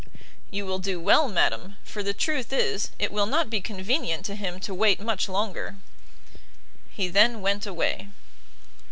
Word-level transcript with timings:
"You 0.49 0.65
will 0.65 0.79
do 0.79 0.99
well, 0.99 1.27
madam; 1.29 1.77
for 1.83 2.01
the 2.01 2.11
truth 2.15 2.51
is, 2.51 2.89
it 2.97 3.11
will 3.11 3.27
not 3.27 3.51
be 3.51 3.61
convenient 3.61 4.25
to 4.25 4.35
him 4.35 4.59
to 4.61 4.73
wait 4.73 4.99
much 4.99 5.29
longer." 5.29 5.75
He 6.89 7.07
then 7.07 7.39
went 7.43 7.67
away. 7.67 8.07